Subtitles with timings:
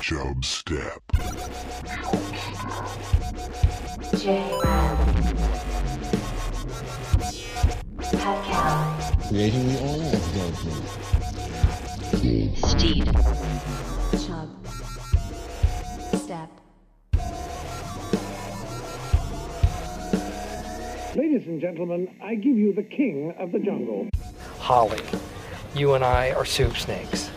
[0.00, 1.02] Chub Step.
[4.18, 4.96] J-Ram.
[9.28, 10.84] Creating the all of judgment.
[12.68, 13.04] Steed.
[14.26, 14.48] Chub.
[16.16, 16.50] Step.
[21.16, 24.08] Ladies and gentlemen, I give you the king of the jungle.
[24.58, 25.02] Holly,
[25.74, 27.30] you and I are soup snakes.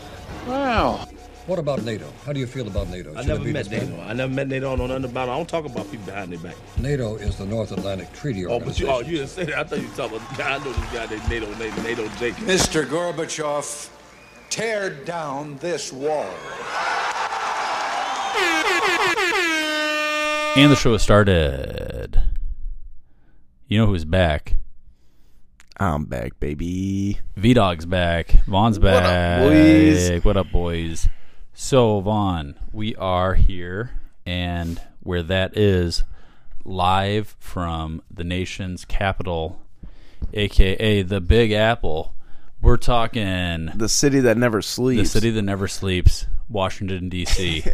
[1.48, 2.12] What about NATO?
[2.26, 3.10] How do you feel about NATO?
[3.16, 3.70] I Should it never met?
[3.70, 4.02] NATO.
[4.02, 4.70] I never met NATO.
[4.70, 5.32] I don't know nothing about it.
[5.32, 6.54] I don't talk about people behind their back.
[6.78, 9.58] NATO is the North Atlantic Treaty Oh, but you, oh, you didn't say that.
[9.58, 10.40] I thought you were talking about.
[10.40, 11.54] I know this guy named NATO.
[11.54, 12.34] Named NATO Jake.
[12.34, 12.84] Mr.
[12.84, 13.88] Gorbachev,
[14.50, 16.28] tear down this wall.
[20.54, 22.20] And the show has started.
[23.68, 24.56] You know who's back?
[25.78, 27.20] I'm back, baby.
[27.36, 28.32] V Dog's back.
[28.46, 28.96] Vaughn's back.
[28.96, 29.40] What up, back.
[29.48, 30.24] boys?
[30.24, 31.08] What up, boys?
[31.60, 33.90] So, Vaughn, we are here,
[34.24, 36.04] and where that is,
[36.64, 39.60] live from the nation's capital,
[40.32, 42.14] aka the Big Apple.
[42.62, 47.64] We're talking The city that never sleeps, the city that never sleeps, Washington D.C.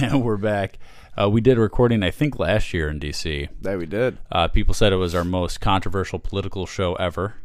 [0.00, 0.80] and we're back.
[1.16, 3.48] Uh, we did a recording, I think, last year in D.C.
[3.62, 7.36] that we did, Uh, people said it was our most controversial political show ever.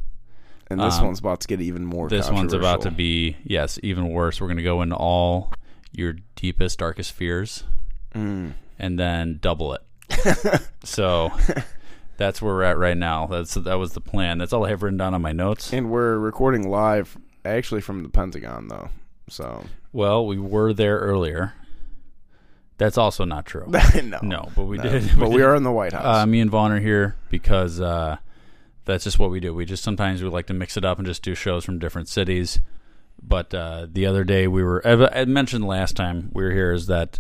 [0.74, 2.10] And this Um, one's about to get even more.
[2.10, 4.42] This one's about to be, yes, even worse.
[4.42, 5.54] We're going to go into all
[5.92, 7.64] your deepest, darkest fears
[8.16, 8.54] Mm.
[8.78, 9.82] and then double it.
[10.84, 11.32] so
[12.18, 13.26] that's where we're at right now.
[13.28, 14.38] That's That was the plan.
[14.38, 15.72] That's all I have written down on my notes.
[15.74, 18.90] And we're recording live, actually from the Pentagon, though.
[19.30, 21.54] So Well, we were there earlier.
[22.78, 23.68] That's also not true.
[24.04, 24.84] no, No, but we No.
[24.84, 25.12] did.
[25.20, 26.24] But we are in the White House.
[26.24, 28.18] Uh, me and Vaughn are here because uh,
[28.86, 29.54] that's just what we do.
[29.54, 32.08] We just sometimes we like to mix it up and just do shows from different
[32.08, 32.60] cities.
[33.22, 36.88] But uh, the other day we were, I mentioned last time we were here, is
[36.88, 37.20] that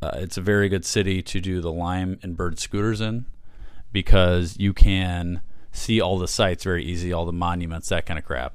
[0.00, 3.26] uh, it's a very good city to do the Lime and Bird scooters in
[3.92, 8.24] because you can see all the sites very easy, all the monuments, that kind of
[8.24, 8.54] crap.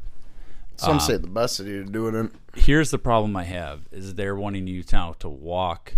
[0.78, 2.32] Some say the best city to do it in.
[2.56, 5.96] Here's the problem I have: is they're wanting you now to walk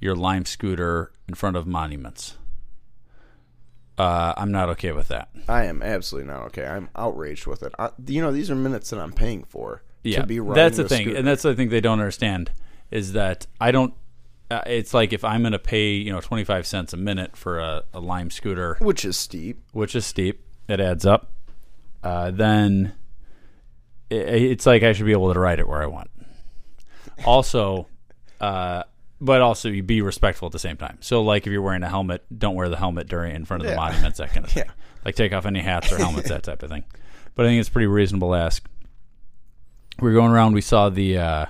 [0.00, 2.38] your Lime scooter in front of monuments.
[3.98, 5.28] Uh, I'm not okay with that.
[5.48, 6.64] I am absolutely not okay.
[6.66, 7.74] I'm outraged with it.
[7.78, 10.76] I, you know, these are minutes that I'm paying for Yeah, to be riding that's
[10.76, 11.18] the a thing, scooter.
[11.18, 12.50] and that's the thing they don't understand
[12.90, 13.94] is that I don't.
[14.50, 17.58] Uh, it's like if I'm going to pay you know 25 cents a minute for
[17.58, 19.62] a, a Lime scooter, which is steep.
[19.72, 21.32] which is steep, it adds up.
[22.02, 22.92] Uh, then
[24.10, 26.08] i it's like I should be able to ride it where I want.
[27.26, 27.88] Also,
[28.40, 28.84] uh,
[29.20, 30.98] but also you be respectful at the same time.
[31.00, 33.66] So, like if you're wearing a helmet, don't wear the helmet during in front of
[33.66, 33.76] the Yeah.
[33.80, 34.64] monuments, that kind of thing.
[34.66, 34.72] Yeah.
[35.04, 36.84] Like take off any hats or helmets, that type of thing.
[37.34, 38.64] But I think it's pretty reasonable to ask.
[40.00, 40.54] We were going around.
[40.54, 41.46] We saw the uh,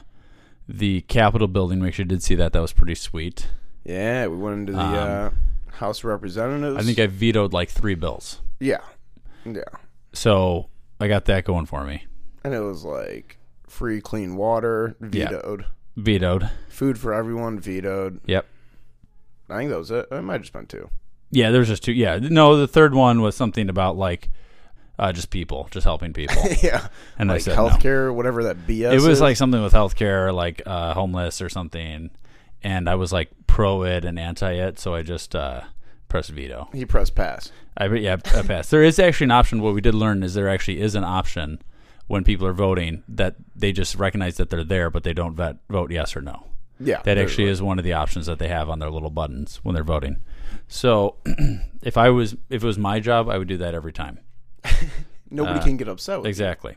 [0.68, 1.80] the Capitol building.
[1.80, 2.52] We actually did see that.
[2.52, 3.48] That was pretty sweet.
[3.84, 5.30] Yeah, we went into the Um, uh,
[5.76, 6.76] House of Representatives.
[6.76, 8.80] I think I vetoed like three bills, yeah,
[9.46, 9.62] yeah,
[10.12, 10.68] so
[11.00, 12.04] I got that going for me.
[12.44, 15.64] and it was like free clean water vetoed,
[15.98, 16.50] Vetoed.
[16.68, 18.20] food for everyone vetoed.
[18.26, 18.46] Yep.
[19.50, 20.06] I think that was it.
[20.10, 20.90] It might have just been two.
[21.30, 21.92] Yeah, there's just two.
[21.92, 24.30] Yeah, no, the third one was something about like
[24.98, 26.42] uh, just people, just helping people.
[26.62, 26.88] yeah,
[27.18, 27.68] And I like said no.
[27.68, 28.92] healthcare, whatever that BS.
[28.92, 29.20] It was is.
[29.20, 32.10] like something with healthcare, like uh, homeless or something.
[32.62, 35.62] And I was like pro it and anti it, so I just uh,
[36.08, 36.68] pressed veto.
[36.72, 37.52] he pressed pass.
[37.76, 38.70] I yeah, I passed.
[38.70, 39.62] There is actually an option.
[39.62, 41.60] What we did learn is there actually is an option
[42.08, 45.56] when people are voting that they just recognize that they're there, but they don't vet,
[45.70, 46.44] vote yes or no.
[46.80, 49.10] Yeah, That actually like- is one of the options that they have on their little
[49.10, 50.18] buttons when they're voting.
[50.68, 51.16] So
[51.82, 54.18] if I was if it was my job, I would do that every time.
[55.30, 56.30] Nobody uh, can get upset with you.
[56.30, 56.76] Exactly.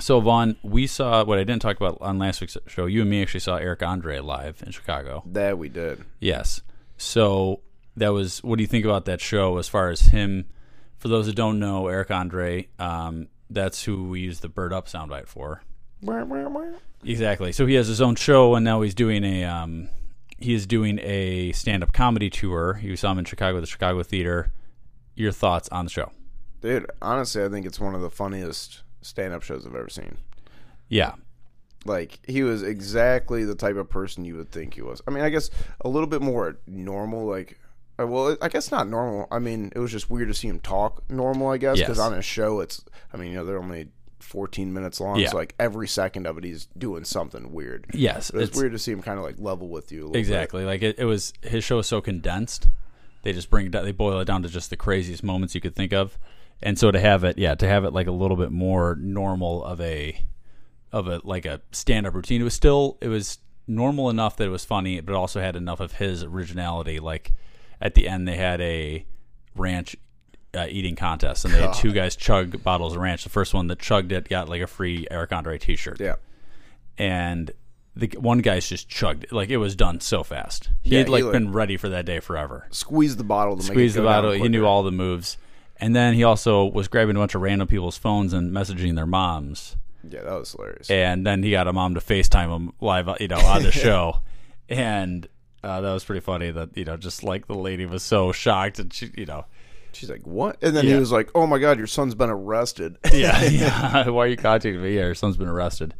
[0.00, 2.86] So Vaughn, we saw what I didn't talk about on last week's show.
[2.86, 5.22] You and me actually saw Eric Andre live in Chicago.
[5.26, 6.04] That we did.
[6.20, 6.62] Yes.
[6.96, 7.60] So
[7.96, 8.42] that was.
[8.44, 9.58] What do you think about that show?
[9.58, 10.46] As far as him,
[10.98, 14.86] for those that don't know, Eric Andre, um, that's who we use the "Bird Up"
[14.88, 15.62] soundbite for.
[17.04, 17.52] Exactly.
[17.52, 19.88] So he has his own show, and now he's doing a um,
[20.38, 22.78] he is doing a stand-up comedy tour.
[22.82, 24.52] You saw him in Chicago, the Chicago Theater.
[25.14, 26.12] Your thoughts on the show?
[26.60, 30.18] Dude, honestly, I think it's one of the funniest stand-up shows I've ever seen.
[30.88, 31.14] Yeah,
[31.84, 35.02] Like he was exactly the type of person you would think he was.
[35.06, 35.50] I mean, I guess
[35.80, 37.26] a little bit more normal.
[37.26, 37.58] Like,
[38.00, 39.26] Uh, well, I guess not normal.
[39.30, 41.48] I mean, it was just weird to see him talk normal.
[41.48, 42.06] I guess because Yes.
[42.06, 42.84] on his show, it's.
[43.12, 43.88] I mean, you know, they're only
[44.20, 45.18] 14 minutes long.
[45.18, 45.30] Yeah.
[45.30, 47.86] So like every second of it, he's doing something weird.
[47.94, 50.00] Yes, But it's, it's- weird to see him kind of like level with you.
[50.00, 50.18] A little bit.
[50.20, 50.64] Exactly.
[50.64, 52.68] Like it, it was his show is so condensed.
[53.22, 55.60] They just bring it down, they boil it down to just the craziest moments you
[55.60, 56.18] could think of.
[56.62, 59.64] And so to have it, yeah, to have it like a little bit more normal
[59.64, 60.20] of a
[60.92, 62.40] of a like a stand up routine.
[62.40, 65.56] It was still it was normal enough that it was funny, but it also had
[65.56, 66.98] enough of his originality.
[67.00, 67.32] Like
[67.80, 69.04] at the end, they had a
[69.56, 69.96] ranch
[70.54, 73.22] uh, eating contest, and they had two guys chug bottles of ranch.
[73.24, 76.00] The first one that chugged it got like a free Eric Andre T-shirt.
[76.00, 76.16] Yeah.
[76.96, 77.50] and
[77.96, 79.32] the one guy's just chugged it.
[79.32, 80.70] Like it was done so fast.
[80.82, 82.66] He Yeah, had he, like like- been ready for that day forever.
[82.70, 84.32] Squeeze the bottle to Squeeze the make it go down bottle.
[84.32, 84.50] He quicker.
[84.50, 85.36] knew all the moves.
[85.80, 89.06] And then he also was grabbing a bunch of random people's phones and messaging their
[89.06, 89.76] moms.
[90.08, 90.88] Yeah, that was hilarious.
[90.90, 94.22] And then he got a mom to FaceTime him live, you know, on the show.
[94.68, 95.26] And
[95.64, 98.78] uh, that was pretty funny that, you know, just like the lady was so shocked
[98.78, 99.44] and she, you know,
[99.92, 100.94] She's like, "What?" And then Yeah.
[100.94, 104.08] he was like, "Oh my god, your son's been arrested." yeah, yeah.
[104.10, 104.94] Why are you contacting me?
[104.94, 105.94] Yeah, your son's been arrested.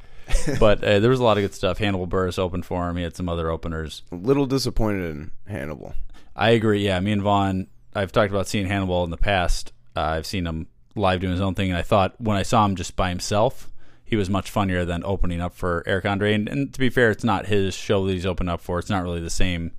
[0.60, 1.78] But uh, there was a lot of good stuff.
[1.78, 2.98] Hannibal Buress opened for him.
[2.98, 4.02] He had some other openers.
[4.12, 5.94] A little disappointed in Hannibal.
[6.36, 6.84] I agree.
[6.84, 7.66] Yeah, me and Vaughn.
[7.94, 9.72] I've talked about seeing Hannibal in the past.
[9.96, 12.66] Uh, I've seen him live doing his own thing, and I thought when I saw
[12.66, 13.70] him just by himself,
[14.08, 16.32] he was much funnier than opening up for Eric Andre.
[16.32, 18.78] And, and to be fair, it's not his show that he's opened up for.
[18.78, 19.72] It's not really the same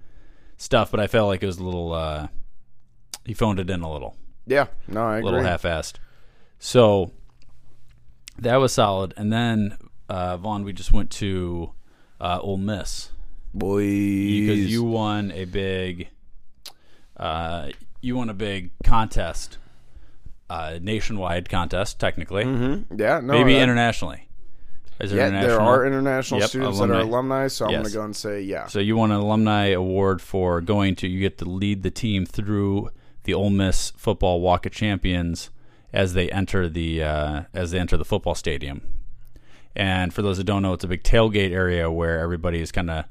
[0.55, 0.91] stuff.
[0.91, 1.93] But I felt like it was a little.
[1.93, 2.27] Uh,
[3.25, 4.15] he phoned it in a little,
[4.45, 5.29] Yeah, no, I a agree.
[5.29, 5.95] A little half-assed.
[6.59, 7.11] So
[8.37, 9.15] that was solid.
[9.17, 9.77] And then
[10.07, 11.71] uh, Vaughn, we just went to
[12.21, 13.11] uh, Ole Miss
[13.51, 16.09] Boys, because you won a big
[17.17, 19.57] uh, you won a big contest
[20.49, 24.27] uh, nationwide contest technically yeah, no, maybe internationally
[24.99, 27.09] is there Yeah, international there are international Yep, students that are alumni.
[27.09, 27.81] alumni, so I'm Yes.
[27.83, 28.67] gonna go and say yeah.
[28.67, 32.25] so you won an alumni award for going to you get to lead the team
[32.25, 32.89] through
[33.23, 35.51] the Ole Miss football walk of champions
[35.93, 38.81] as they enter the uh, as they enter the football stadium
[39.75, 42.89] and for those that don't know it's a big tailgate area where everybody is kind
[42.89, 43.05] of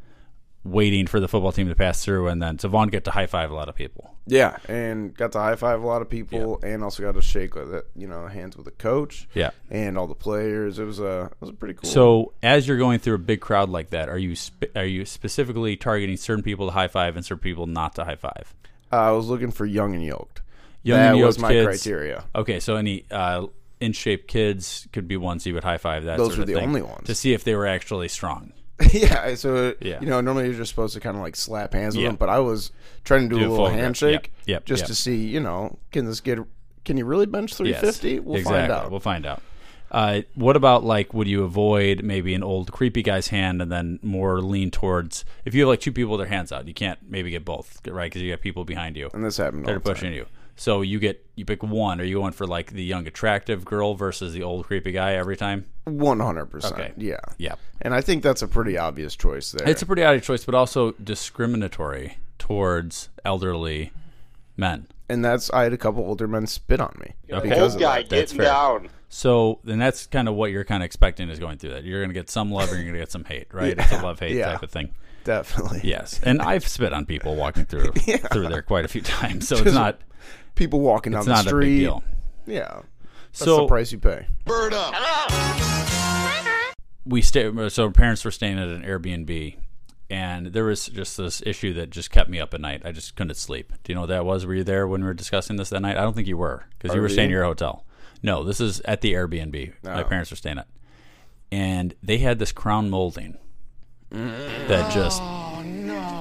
[0.64, 3.50] waiting for the football team to pass through and then Vaughn get to high five
[3.50, 6.82] a lot of people Yeah, and got to high five a lot of people, and
[6.84, 9.28] also got to shake with it, you know, hands with the coach.
[9.34, 9.50] Yeah.
[9.70, 10.78] and all the players.
[10.78, 11.88] It was a it was a pretty cool.
[11.88, 15.04] So, as you're going through a big crowd like that, are you spe- are you
[15.06, 18.54] specifically targeting certain people to high five and certain people not to high five?
[18.92, 20.42] uh, I was looking for young and yoked.
[20.82, 21.66] Young that and was yoked my kids.
[21.66, 22.24] criteria.
[22.34, 23.46] Okay, so any uh,
[23.80, 26.04] in shape kids could be ones you would high five.
[26.04, 27.06] That Those sort were of the thing, only ones.
[27.06, 28.52] to see if they were actually strong.
[28.92, 30.00] yeah, so Yeah.
[30.00, 32.10] you know, normally you're just supposed to kind of like slap hands with Yeah.
[32.10, 32.70] them, but I was
[33.04, 34.86] trying to do, Do a little handshake, Yep, yep, just yep.
[34.88, 36.38] to see, you know, can this get,
[36.84, 38.08] can you really bench 350?
[38.10, 38.60] Yes, we'll exactly.
[38.60, 38.90] find out.
[38.90, 39.42] We'll find out.
[39.90, 43.98] Uh, what about like would you avoid maybe an old creepy guy's hand and then
[44.02, 46.98] more lean towards if you have like two people with their hands out you can't
[47.08, 49.76] maybe get both right because you got people behind you and this happened that all
[49.76, 49.94] are the time.
[49.94, 50.26] pushing you.
[50.60, 52.00] So you get you pick one.
[52.00, 55.36] Are you going for like the young attractive girl versus the old creepy guy every
[55.36, 55.64] time?
[55.84, 56.94] One hundred percent.
[56.98, 57.20] Yeah.
[57.38, 57.54] Yeah.
[57.80, 59.68] And I think that's a pretty obvious choice there.
[59.68, 60.92] It's a pretty odd choice, but also
[61.38, 63.92] discriminatory towards elderly
[64.56, 64.88] men.
[65.08, 67.14] and that's I had a couple older men spit on me.
[67.32, 67.48] Okay.
[67.50, 68.10] because Old guy that.
[68.10, 68.46] Getting fair.
[68.46, 68.88] down.
[69.08, 71.84] So then that's kind of what you're kind of expecting is going through that.
[71.84, 73.78] You're going to get some love and you're going to get some hate, right?
[73.78, 74.52] It's a love hate Yeah.
[74.52, 74.92] type of thing.
[75.24, 75.80] Definitely.
[75.84, 77.92] Yes, and I've spit on people walking through
[78.32, 80.00] through there quite a few times, so it's not
[80.58, 81.66] People walking down it's the not a street.
[81.70, 82.04] big deal.
[82.46, 82.80] Yeah.
[83.32, 84.26] That's So the price you pay.
[84.44, 84.92] Bird up.
[87.06, 89.56] we stay so parents were staying at an Airbnb
[90.10, 92.82] and there was just this issue that just kept me up at night.
[92.84, 93.72] I just couldn't sleep.
[93.84, 94.46] Do you know what that was?
[94.46, 95.96] Were you there when we were discussing this that night?
[95.96, 97.84] I don't think you were because you were staying at your hotel.
[98.22, 100.04] No, this is at the Airbnb my Oh.
[100.04, 100.66] parents were staying at.
[101.52, 103.38] And they had this crown molding
[104.10, 105.62] that just oh,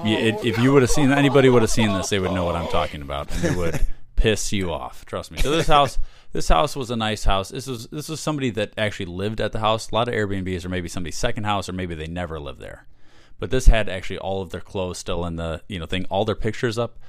[0.05, 2.45] Yeah, it, if you would have seen anybody would have seen this, they would know
[2.45, 3.79] what I'm talking about, and they would
[4.17, 5.05] piss you off.
[5.05, 5.37] Trust me.
[5.37, 5.97] So this house,
[6.33, 7.49] this house was a nice house.
[7.49, 9.89] This was this was somebody that actually lived at the house.
[9.89, 12.85] A lot of Airbnbs or maybe somebody's second house, or maybe they never lived there.
[13.39, 16.25] But this had actually all of their clothes still in the you know thing, all
[16.25, 16.99] their pictures up.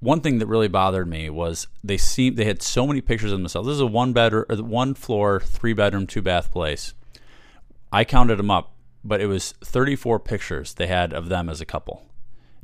[0.00, 3.38] One thing that really bothered me was they seemed they had so many pictures of
[3.38, 3.68] themselves.
[3.68, 6.92] This is a one bedroom, one floor, three bedroom, two bath place.
[7.92, 8.72] I counted them up,
[9.04, 12.02] but it was 34 pictures they had of them as a couple.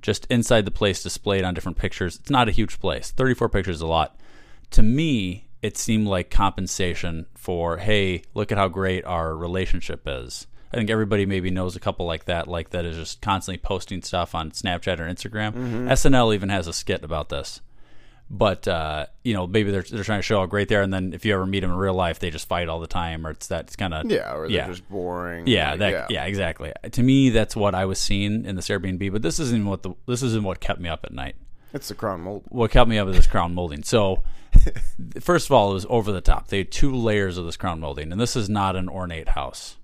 [0.02, 2.16] Just inside the place displayed on different pictures.
[2.16, 3.10] It's not a huge place.
[3.10, 4.18] 34 pictures is a lot.
[4.72, 10.46] To me, it seemed like compensation for, hey, look at how great our relationship is.
[10.72, 14.02] I think everybody maybe knows a couple like that, like that is just constantly posting
[14.02, 15.52] stuff on Snapchat or Instagram.
[15.52, 15.88] Mm-hmm.
[15.88, 17.60] SNL even has a skit about this
[18.30, 20.92] but uh, you know maybe they're they're trying to show how great they are, and
[20.92, 23.26] then if you ever meet them in real life, they just fight all the time,
[23.26, 24.66] or it's that it's kind of Yeah, or they're yeah.
[24.66, 25.46] just boring.
[25.46, 26.24] yeah Like, that yeah.
[26.24, 26.72] exactly.
[26.90, 29.94] To me, that's what I was seeing in this Airbnb, but this isn't what the
[30.06, 31.36] this isn't what kept me up at night.
[31.72, 32.44] It's the crown mold.
[32.48, 33.82] What kept me up is this crown molding.
[33.82, 34.22] So.
[35.20, 36.48] First of all, it was over the top.
[36.48, 39.76] They had two layers of this crown molding, and this is not an ornate house.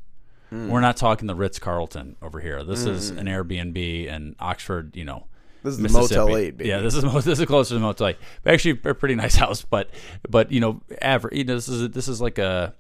[0.51, 2.63] We're not talking the Ritz Carlton over here.
[2.65, 5.27] This is an Airbnb in Oxford, you know,
[5.77, 5.93] This is.
[5.93, 6.69] Motel 8, baby.
[6.71, 8.17] Yeah, this is this is closer to Motel 8.
[8.43, 9.63] But actually, a pretty nice house.
[9.63, 9.91] But
[10.29, 11.37] but you know, average.
[11.37, 12.75] You know, this is this is like a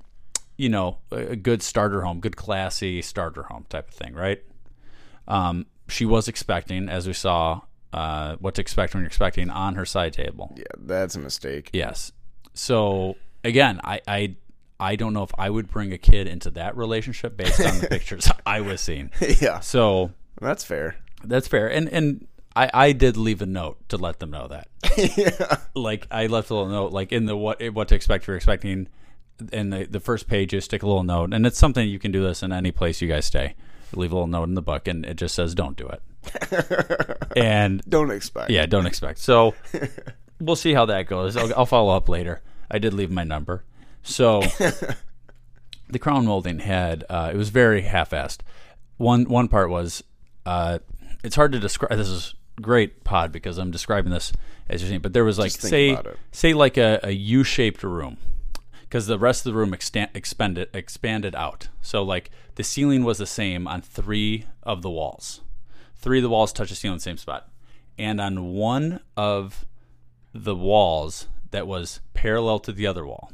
[0.57, 4.43] you know, a a good starter home, good classy starter home type of thing, right?
[5.29, 7.61] Um, she was expecting, as we saw,
[7.93, 10.53] uh, what to expect when you're expecting on her side table.
[10.57, 11.71] Yeah, that's a mistake.
[11.73, 12.13] Yes.
[12.55, 14.37] So again, I, I
[14.81, 17.87] I don't know if I would bring a kid into that relationship based on the
[17.91, 19.11] pictures I was seeing.
[19.41, 20.97] yeah, So that's fair.
[21.25, 21.69] that's fair.
[21.71, 22.27] And and
[22.59, 24.69] I, I did leave a note to let them know that.
[25.17, 28.27] yeah, Like I left a little note, like in the what what to expect.
[28.27, 28.89] You're expecting,
[29.53, 32.11] in the the first page, you stick a little note, and it's something you can
[32.11, 33.55] do this in any place you guys stay.
[33.95, 36.03] Leave a little note in the book, and it just says, "Don't do it."
[37.37, 38.51] and don't expect.
[38.51, 39.21] yeah, don't expect.
[39.21, 39.55] So
[40.41, 41.37] we'll see how that goes.
[41.37, 42.43] I'll, I'll follow up later.
[42.69, 43.63] I did leave my number.
[44.03, 44.41] So
[45.89, 48.41] the crown molding had uh, it was very half-assed.
[48.97, 50.03] One one part was
[50.45, 50.81] uh,
[51.23, 51.97] it's hard to describe.
[51.97, 54.33] This is great pod because I'm describing this
[54.69, 55.97] as you're seeing, but there was like say
[56.33, 58.19] say like a, a U-shaped room
[58.83, 61.69] because the rest of the room extan- expanded expanded out.
[61.83, 65.41] So like the ceiling was the same on three of the walls.
[65.97, 67.51] Three of the walls touch the ceiling in the same spot,
[67.99, 69.65] and on one of
[70.33, 73.33] the walls that was parallel to the other wall.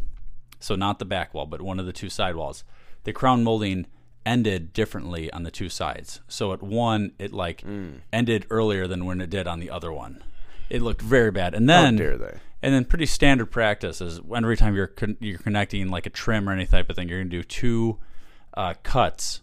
[0.61, 2.65] So not the back wall, but one of the two side walls.
[3.03, 3.87] The crown molding
[4.27, 6.21] ended differently on the two sides.
[6.29, 8.01] So at one, it like Mm.
[8.13, 10.23] ended earlier than when it did on the other one.
[10.71, 11.55] It looked very bad.
[11.55, 12.39] And then dare they.
[12.63, 16.49] and then pretty standard practice is every time you're con- you're connecting like a trim
[16.49, 17.99] or any type of thing, you're gonna do two
[18.57, 19.43] uh, cuts.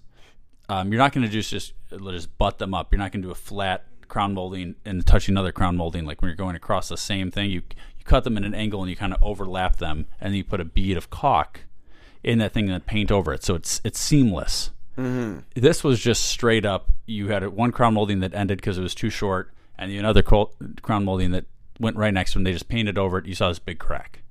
[0.70, 2.92] Um, you're not gonna just just just butt them up.
[2.92, 6.30] You're not gonna do a flat crown molding and touch another crown molding like when
[6.30, 7.50] you're going across the same thing.
[7.52, 7.62] You
[7.98, 10.44] you cut them in an angle and you kind of overlap them, and then you
[10.44, 11.62] put a bead of caulk
[12.24, 14.72] in that thing and then paint over it, so it's it's seamless.
[14.98, 15.40] Mm-hmm.
[15.56, 16.90] This was just straight up.
[17.06, 20.22] You had a- one crown molding that ended because it was too short, and another
[20.22, 20.52] cro-
[20.82, 21.46] crown molding that
[21.80, 22.40] went right next to.
[22.40, 23.26] And they just painted over it.
[23.26, 24.22] You saw this big crack.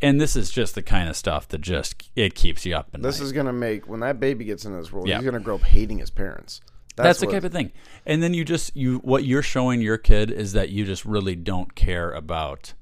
[0.00, 2.88] And this is just the kind of stuff that just it keeps you up.
[2.92, 5.18] This is gonna make when that baby gets into this world, Yeah.
[5.18, 6.60] he's gonna grow up hating his parents.
[6.96, 7.70] that's, the what- type of thing.
[8.04, 11.36] And then you just you what you're showing your kid is that you just really
[11.36, 12.74] don't care about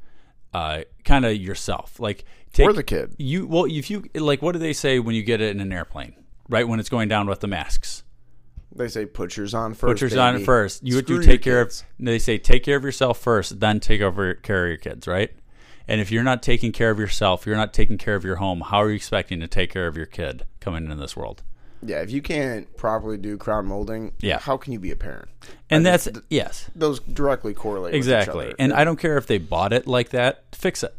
[0.53, 2.01] uh, kind of yourself.
[2.01, 3.15] Like take Or the kid.
[3.19, 5.73] You well if you like what do they say when you get it in an
[5.73, 6.15] airplane?
[6.49, 8.03] Right when it's going down with the masks.
[8.75, 9.91] They say put yours on first.
[9.91, 10.85] Put yours on first.
[10.85, 11.81] You Screw do take care kids.
[11.81, 12.05] of.
[12.07, 15.31] They say take care of yourself first, then take over care of your kids, right?
[15.89, 18.61] And if you're not taking care of yourself, you're not taking care of your home.
[18.61, 21.43] How are you expecting to take care of your kid coming into this world?
[21.83, 24.39] Yeah, if you can't properly do crown molding, Yeah.
[24.39, 25.29] how can you be a parent?
[25.71, 28.55] And I that's just- yes, those directly correlate with each exactly.
[28.59, 30.45] And I don't care if they bought it like that.
[30.53, 30.95] Fix it.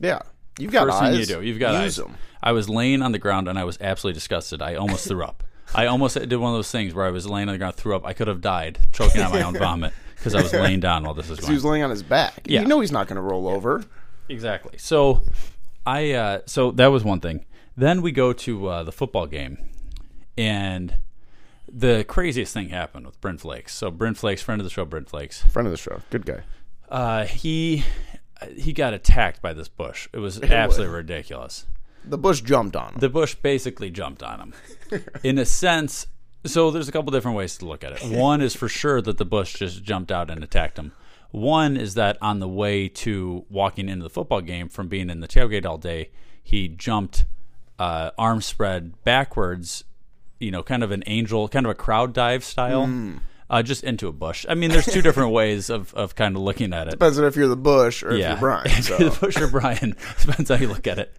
[0.00, 0.20] yeah,
[0.58, 1.10] you've got First eyes.
[1.12, 2.04] thing you do, you've got use eyes.
[2.04, 2.16] them.
[2.42, 4.62] I was laying on the ground and I was absolutely disgusted.
[4.62, 5.42] I almost threw up.
[5.74, 7.94] I almost did one of those things where I was laying on the ground, threw
[7.96, 8.06] up.
[8.06, 11.12] I could have died choking on my own vomit because I was laying down while
[11.14, 12.34] this was He was laying on his back.
[12.46, 12.60] Yeah.
[12.62, 13.82] You know he's not going to roll over.
[14.28, 14.78] Exactly.
[14.78, 15.22] So,
[15.84, 17.44] I uh, so that was one thing.
[17.76, 19.58] Then we go to uh, the football game,
[20.36, 20.94] and
[21.70, 23.74] the craziest thing happened with Brent Flakes.
[23.74, 26.42] So Brent Flakes, friend of the show, Brent Flakes, Friend of the show, good guy.
[26.88, 27.84] uh, he
[28.56, 30.08] he got attacked by this bush.
[30.12, 31.66] It was absolutely ridiculous.
[32.04, 33.00] The bush jumped on him.
[33.00, 35.02] The bush basically jumped on him.
[35.24, 36.06] In a sense,
[36.44, 38.02] so there's a couple different ways to look at it.
[38.16, 40.92] One is for sure that the bush just jumped out and attacked him.
[41.32, 45.18] One is that on the way to walking into the football game from being in
[45.20, 46.10] the tailgate all day,
[46.42, 47.24] he jumped
[47.80, 49.82] uh, arm spread backwards,
[50.38, 52.88] you know, kind of an angel, kind of a crowd dive style,
[53.48, 54.44] uh, just into a bush.
[54.48, 57.24] I mean, there's two different ways of, of kind of looking at it Depends on
[57.24, 58.70] if you're the bush or if you're Brian.
[58.82, 58.96] So.
[58.96, 61.16] the Bush or Brian depends how you look at it.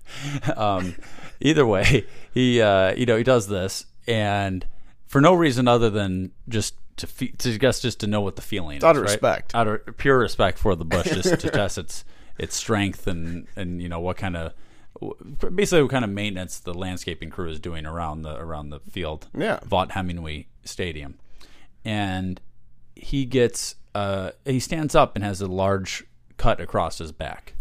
[0.55, 0.95] Um,
[1.39, 4.65] either way, he uh, you know he does this, and
[5.07, 8.41] for no reason other than just to fe- to guess just to know what the
[8.41, 8.83] feeling is.
[8.83, 9.11] out of right?
[9.11, 9.55] respect.
[9.55, 12.03] out of pure respect for the Bush, just to test its
[12.37, 14.53] its strength and and you know what kind of
[15.53, 19.27] basically what kind of maintenance the landscaping crew is doing around the around the field.
[19.37, 19.59] Yeah.
[19.65, 21.19] Vaught Hemingway Stadium,
[21.85, 22.41] and
[22.95, 26.05] he gets uh, he stands up and has a large
[26.37, 27.53] cut across his back.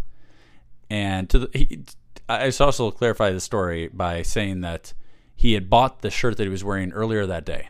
[0.89, 1.85] And to the, he,
[2.29, 4.93] I should also clarify the story by saying that
[5.35, 7.69] he had bought the shirt that he was wearing earlier that day.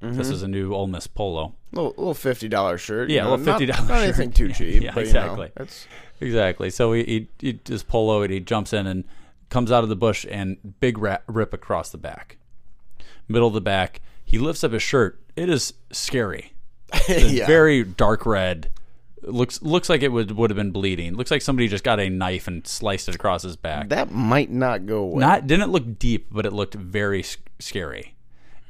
[0.00, 0.34] This mm-hmm.
[0.34, 1.54] is a new Ole Miss polo.
[1.72, 3.08] little, little fifty dollar shirt.
[3.08, 3.88] Yeah, a know, little fifty not- dollars.
[3.88, 4.82] Not, anything too cheap.
[4.82, 5.84] Yeah, but, you know, exactly.
[6.20, 6.70] Exactly.
[6.70, 9.04] So he, he, he just polo and he jumps in and
[9.48, 12.38] comes out of the bush and big rip across the back,
[13.28, 14.00] middle of the back.
[14.24, 15.20] He lifts up his shirt.
[15.36, 16.52] It is scary.
[17.08, 17.46] Yeah.
[17.46, 18.70] very dark red.
[19.22, 21.14] Looks looks like it would would have been bleeding.
[21.14, 23.88] Looks like somebody just got a knife and sliced it across his back.
[23.88, 25.20] that might not go away.
[25.20, 27.24] Not didn't look deep, but it looked very
[27.58, 28.13] scary.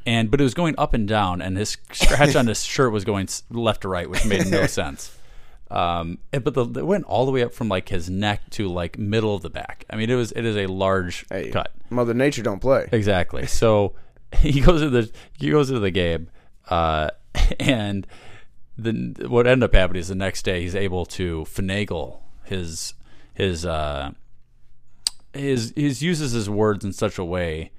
[0.07, 3.05] And but it was going up and down, and his scratch on his shirt was
[3.05, 5.17] going left to right, which made no sense.
[5.71, 8.69] Um, and- but the, it went all the way up from like his neck to
[8.69, 9.85] like middle of the back.
[9.89, 11.73] I mean, it was it is a large Hey, cut.
[11.91, 12.89] Mother Nature don't play.
[12.93, 13.47] Exactly.
[13.47, 13.95] So
[14.39, 16.29] he goes to the he goes to the game,
[16.69, 17.11] uh,
[17.59, 18.07] and
[18.77, 22.93] the what ended up happening is the next day he's able to finagle his
[23.33, 24.11] his uh,
[25.33, 27.71] his his uses his words in such a way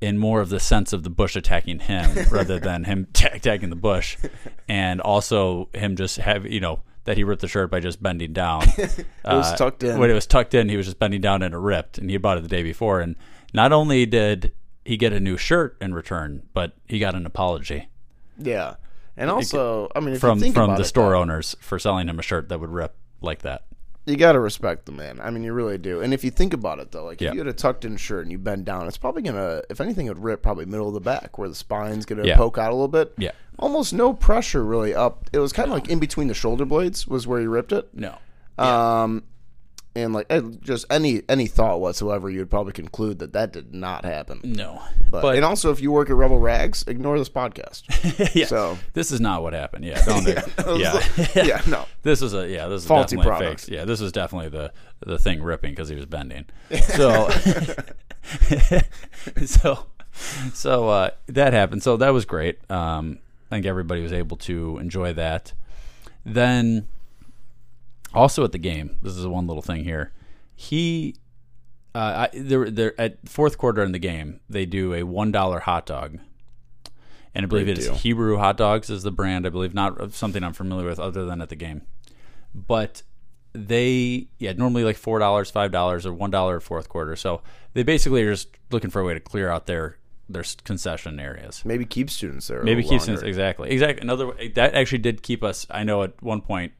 [0.00, 3.70] in more of the sense of the bush attacking him rather than him ta- attacking
[3.70, 4.16] the bush,
[4.68, 8.32] and also him just have you know that he ripped the shirt by just bending
[8.32, 8.62] down.
[8.78, 9.98] it was uh, tucked in.
[9.98, 12.16] When it was tucked in, he was just bending down and it ripped, and he
[12.16, 13.00] bought it the day before.
[13.00, 13.16] And
[13.54, 14.52] not only did
[14.84, 17.88] he get a new shirt in return, but he got an apology
[18.38, 18.74] Yeah,
[19.16, 21.78] and also, I mean, if from you think from the it, store though, owners for
[21.78, 23.64] selling him a shirt that would rip like that.
[24.06, 25.20] You got to respect the man.
[25.20, 26.00] I mean, you really do.
[26.00, 27.28] And if you think about it, though, like Yeah.
[27.28, 29.80] if you had a tucked in shirt and you bend down, it's probably gonna, if
[29.80, 32.36] anything, it would rip probably middle of the back where the spine's gonna Yeah.
[32.36, 33.12] poke out a little bit.
[33.18, 33.32] Yeah.
[33.58, 35.28] almost no pressure really up.
[35.32, 37.88] It was kind of like in between the shoulder blades was where he ripped it.
[37.94, 38.14] No.
[38.58, 39.22] Um,
[39.96, 44.04] and like eh, just any any thought whatsoever, you'd probably conclude that that did not
[44.04, 44.40] happen.
[44.44, 44.82] No.
[45.10, 48.34] But, and also, if you work at Rebel Rags, ignore this podcast.
[48.34, 48.46] yeah.
[48.46, 49.84] So this is not what happened.
[49.84, 50.04] Yeah.
[50.04, 50.44] Don't yeah.
[50.76, 51.26] Yeah.
[51.44, 51.86] yeah, no.
[52.02, 52.68] This is a yeah.
[52.68, 53.60] This is Faulty definitely product.
[53.62, 53.74] fake.
[53.74, 53.84] Yeah.
[53.84, 54.72] This was definitely the
[55.04, 56.46] the thing ripping because he was bending.
[56.80, 57.30] So
[59.44, 59.86] so
[60.52, 61.82] so uh, that happened.
[61.82, 62.58] So that was great.
[62.70, 63.18] Um,
[63.50, 65.52] I think everybody was able to enjoy that.
[66.24, 66.88] Then
[68.16, 70.12] also at the game, this is one little thing here.
[70.54, 71.16] He
[71.94, 75.60] uh, I, there, there at fourth quarter in the game, they do a one dollar
[75.60, 76.18] hot dog,
[77.34, 77.94] and I believe Great it is deal.
[77.94, 79.46] Hebrew Hot Dogs is the brand.
[79.46, 81.82] I believe not something I'm familiar with other than at the game,
[82.54, 83.02] but
[83.54, 87.16] they yeah normally like four dollars, five dollars, or one dollar fourth quarter.
[87.16, 87.40] So
[87.72, 89.96] they basically are just looking for a way to clear out their
[90.28, 91.62] their concession areas.
[91.64, 92.62] Maybe keep students there.
[92.62, 93.02] Maybe keep longer.
[93.04, 94.02] students exactly exactly.
[94.02, 95.66] Another that actually did keep us.
[95.70, 96.72] I know at one point,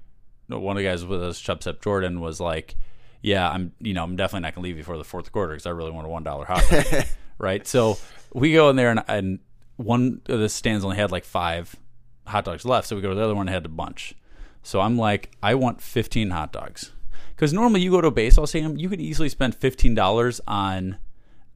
[0.48, 2.76] one of the guys with us, Chubstep Jordan, was like,
[3.22, 5.70] "Yeah, I'm you know I'm definitely not gonna leave before the fourth quarter because I
[5.70, 6.84] really want a one dollar hot dog."
[7.38, 7.66] right.
[7.66, 7.98] So
[8.32, 9.38] we go in there and, and
[9.76, 11.74] one of the stands only had like five
[12.26, 14.14] hot dogs left, so we go to the other one and had a bunch.
[14.62, 16.90] So I'm like, I want 15 hot dogs
[17.36, 20.96] because normally you go to a baseball stadium, you could easily spend fifteen dollars on.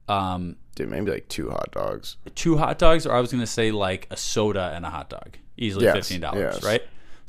[0.07, 2.17] Um, Dude, maybe like two hot dogs.
[2.35, 5.09] two hot dogs, or I was going to say like a soda and a hot
[5.09, 6.63] dog, easily Yes, fifteen dollars, yes.
[6.63, 6.81] right?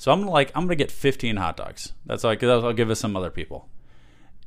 [0.03, 1.93] So I'm gonna like I'm gonna get fifteen hot dogs.
[2.07, 3.69] That's like I'll give us some other people.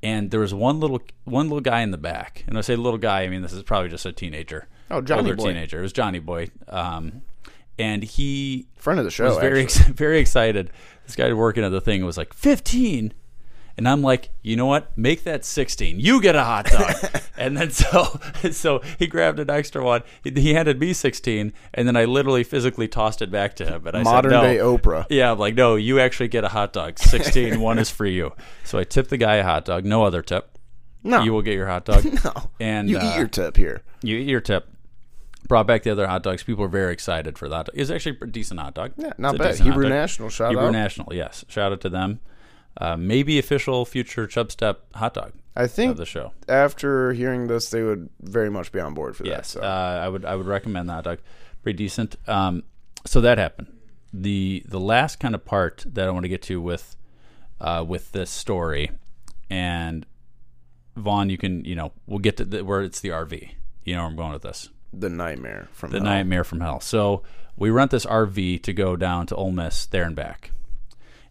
[0.03, 2.97] And there was one little one little guy in the back, and I say little
[2.97, 4.67] guy, I mean this is probably just a teenager.
[4.91, 5.45] Oh, Johnny older boy.
[5.45, 5.79] teenager.
[5.79, 7.21] It was Johnny Boy, um,
[7.79, 9.29] and he Friend of the show.
[9.29, 9.93] was very actually.
[9.93, 10.71] very excited.
[11.05, 13.13] This guy working at the thing was like fifteen,
[13.77, 14.97] and I'm like, you know what?
[14.97, 15.99] Make that sixteen.
[15.99, 16.95] You get a hot dog.
[17.37, 18.19] and then so
[18.51, 20.03] so he grabbed an extra one.
[20.23, 23.85] He, he handed me sixteen, and then I literally physically tossed it back to him.
[23.85, 24.41] And I Modern said, no.
[24.43, 25.05] day Oprah.
[25.09, 26.97] Yeah, I'm like, no, you actually get a hot dog.
[26.99, 28.33] 16, one is for you.
[28.63, 29.85] So I tipped the guy a hot dog.
[29.85, 30.57] No other tip.
[31.03, 31.21] No.
[31.21, 32.03] You will get your hot dog.
[32.23, 32.33] No.
[32.59, 33.83] And you uh, eat your tip here.
[34.01, 34.67] you eat your tip.
[35.47, 36.41] Brought back the other hot dogs.
[36.41, 37.69] People were very excited for that.
[37.73, 38.93] It was actually a decent hot dog.
[38.97, 39.65] Yeah, not It's bad.
[39.67, 39.87] Hebrew.
[39.89, 40.67] National, shout Hebrew out.
[40.69, 41.45] Hebrew National, yes.
[41.47, 42.19] Shout out to them.
[42.77, 46.33] Uh, maybe official future Chubstep hot dog I think of the show.
[46.49, 49.29] after hearing this, they would very much be on board for that.
[49.29, 49.61] Yes, So.
[49.61, 51.19] uh, I would I would recommend that dog.
[51.63, 52.17] Pretty decent.
[52.27, 52.63] Um,
[53.05, 53.67] so that happened.
[54.13, 56.95] The the last kind of part that I want to get to with
[57.61, 58.91] uh, with this story,
[59.49, 60.05] and
[60.97, 63.51] Vaughn, you can you know we'll get to the, where it's the RV.
[63.85, 64.69] You know where I'm going with this.
[64.91, 66.05] the nightmare from The hell.
[66.05, 66.79] nightmare from hell.
[66.81, 67.23] So
[67.55, 70.51] we rent this RV to go down to Ole Miss there and back.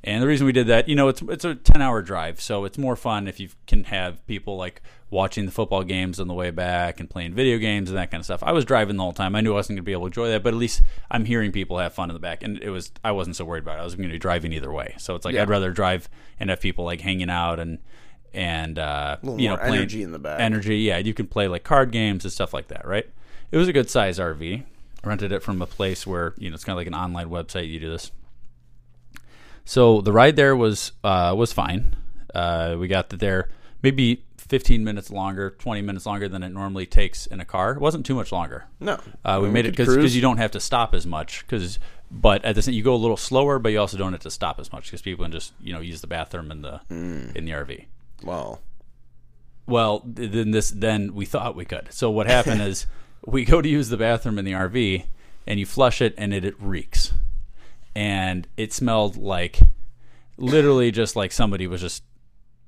[0.07, 2.67] And the reason we did that, you know, it's it's a ten hour drive, so
[2.67, 6.35] it's more fun if you can have people like watching the football games on the
[6.35, 8.43] way back and playing video games and that kind of stuff.
[8.43, 9.35] I was driving the whole time.
[9.35, 11.25] I knew I wasn't going to be able to enjoy that, but at least I'm
[11.25, 13.79] hearing people have fun in the back, and it was I wasn't so worried about
[13.79, 13.81] it.
[13.81, 15.43] I was going to be driving either way, so it's like Yeah.
[15.43, 17.79] I'd rather drive and have people like hanging out and
[18.35, 20.38] and uh, little you know more playing energy in the back.
[20.38, 20.99] Energy, yeah.
[20.99, 23.09] You can play like card games and stuff like that, right?
[23.51, 24.64] It was a good size RV.
[25.03, 27.31] I rented it from a place where you know it's kind of like an online
[27.31, 27.71] website.
[27.71, 28.11] You do this.
[29.64, 31.96] So the ride there was uh, was fine.
[32.35, 33.48] Uh, we got there
[33.83, 37.72] maybe 15 minutes longer, 20 minutes longer than it normally takes in a car.
[37.72, 38.64] It wasn't too much longer.
[38.81, 38.98] No.
[39.24, 41.44] Uh, we We made it because you don't have to stop as much.
[41.46, 41.79] Because
[42.11, 44.31] but at the same, you go a little slower, but you also don't have to
[44.31, 47.35] stop as much because people can just you know use the bathroom in the Mm.
[47.35, 47.87] in the RV.
[48.22, 48.61] Well,
[49.66, 51.88] Well, then this then we thought we could.
[51.90, 52.87] So what happened is
[53.27, 55.05] we go to use the bathroom in the RV,
[55.46, 57.14] and you flush it, and it, it reeks,
[57.94, 59.61] and it smelled like
[60.37, 62.02] literally just like somebody was just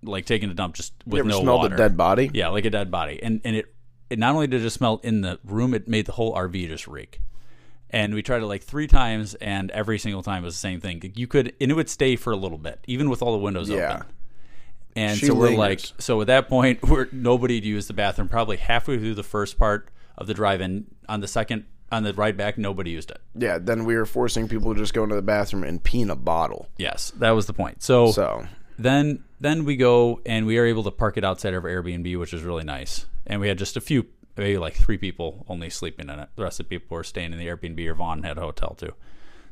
[0.02, 1.74] like taking a dump just with you ever no smelled water.
[1.74, 2.30] a dead body?
[2.32, 3.74] Yeah, like a dead body, and and it
[4.10, 6.68] it not only did it just smell in the room, it made the whole RV
[6.68, 7.20] just reek.
[7.90, 11.00] And we tried it like three times, and every single time was the same thing.
[11.14, 13.68] You could, and it would stay for a little bit, even with all the windows
[13.68, 13.94] Yeah.
[13.94, 14.06] open.
[14.96, 15.58] And She so we're lingers.
[15.58, 18.28] like, so at that point, we're nobody used the bathroom.
[18.28, 22.36] Probably halfway through the first part of the drive-in, on the second, on the ride
[22.36, 23.20] back, nobody used it.
[23.34, 26.10] Yeah, then we were forcing people to just go into the bathroom and pee in
[26.10, 26.68] a bottle.
[26.76, 27.82] Yes, that was the point.
[27.82, 28.46] So, So
[28.78, 32.18] then then we go and we are able to park it outside of our Airbnb,
[32.18, 33.06] which is really nice.
[33.26, 36.28] And we had just a few, maybe like three people only sleeping in it.
[36.36, 38.74] The rest of the people were staying in the Airbnb or Vaughn had a hotel
[38.76, 38.92] too.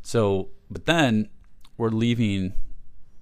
[0.03, 1.29] So, but then
[1.77, 2.55] we're leaving,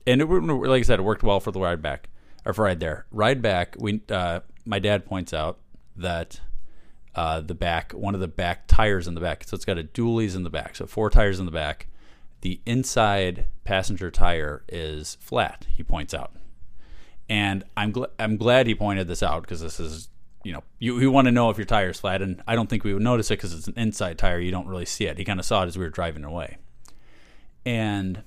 [0.07, 2.09] and it, wor- like I said, it worked well for the ride back
[2.45, 3.07] or for ride there.
[3.11, 5.59] Ride back, we uh, my dad points out
[5.97, 6.41] that
[7.15, 9.85] uh, the back, one of the back tires in the back, so it's got a
[9.85, 11.89] dualies in the back, so four tires in the back.
[12.41, 15.67] The inside passenger tire is flat.
[15.69, 16.33] He points out,
[17.29, 20.09] and I'm gl- I'm glad he pointed this out because this is
[20.43, 22.69] you know you, you want to know if your tire is flat, and I don't
[22.69, 24.41] think we would notice it because it's an inside tire.
[24.41, 25.19] You don't really see it.
[25.19, 26.57] He kind of saw it as we were driving away,
[27.65, 28.23] and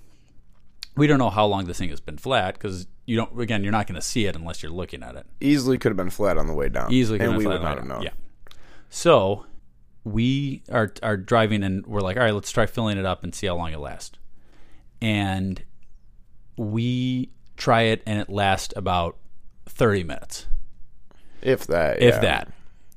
[0.95, 3.37] we don't know how long this thing has been flat because you don't.
[3.39, 5.25] Again, you're not going to see it unless you're looking at it.
[5.41, 6.93] easily could have been flat on the way down.
[6.93, 8.03] Easily, and could've we been would flat not have known.
[8.03, 8.11] Yeah.
[8.95, 9.45] So
[10.05, 13.35] we are are driving and we're like, all right, let's try filling it up and
[13.35, 14.17] see how long it lasts.
[15.01, 15.61] And
[16.55, 19.17] we try it and it lasts about
[19.65, 20.47] thirty minutes,
[21.41, 22.21] If that, if yeah.
[22.21, 22.53] that.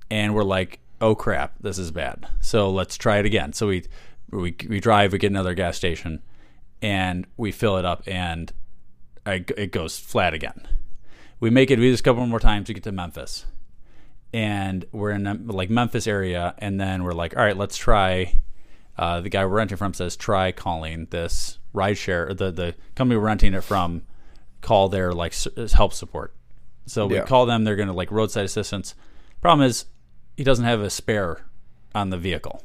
[0.08, 2.28] And we're like, oh crap, this is bad.
[2.38, 3.52] So let's try it again.
[3.52, 3.84] So we
[4.30, 6.22] we we drive, we get another gas station,
[6.80, 8.52] and we fill it up, and
[9.26, 10.68] I, it goes flat again.
[11.40, 11.80] We make it.
[11.80, 13.46] We do this a couple more times to get to Memphis,
[14.32, 18.38] and we're in like Memphis area, and then we're like, all right, let's try.
[18.96, 23.26] Uh, the guy we're renting from says try calling this rideshare, the the company we're
[23.26, 24.02] renting it from,
[24.60, 25.34] call their like
[25.72, 26.34] help support.
[26.86, 27.24] So we Yeah.
[27.24, 27.64] call them.
[27.64, 28.94] They're going to like roadside assistance.
[29.40, 29.84] Problem is,
[30.36, 31.44] he doesn't have a spare
[31.94, 32.62] on the vehicle.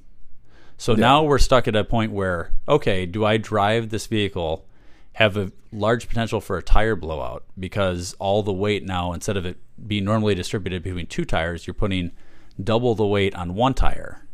[0.78, 4.66] So now we're stuck at a point where, okay, do I drive this vehicle,
[5.14, 9.46] have a large potential for a tire blowout because all the weight now, instead of
[9.46, 12.12] it being normally distributed between two tires, you're putting
[12.64, 14.26] double the weight on one tire.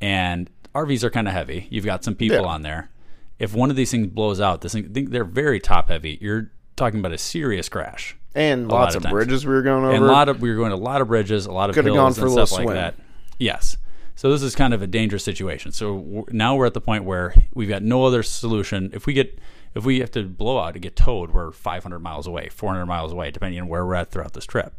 [0.00, 1.66] And RVs are kind of heavy.
[1.70, 2.44] You've got some people Yeah.
[2.46, 2.90] on there.
[3.38, 6.18] If one of these things blows out, this thing, they're very top heavy.
[6.20, 8.14] You're talking about a serious crash.
[8.34, 9.94] and a lot lots of of, bridges we were going over.
[9.94, 11.74] And a lot of we were going to a lot of bridges, a lot of
[11.74, 12.76] Could've hills gone for and a stuff like swim.
[12.76, 12.94] that.
[13.38, 13.76] Yes.
[14.14, 15.72] So this is kind of a dangerous situation.
[15.72, 18.90] So w- now we're at the point where we've got no other solution.
[18.92, 19.38] If we get
[19.78, 23.12] if we have to blow out to get towed, we're 500 miles away, 400 miles
[23.12, 24.74] away, depending on where we're at throughout this trip.